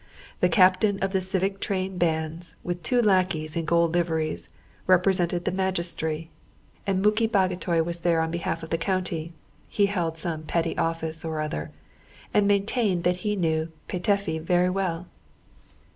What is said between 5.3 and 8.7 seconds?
the magistracy; and Muki Bagotay was there on behalf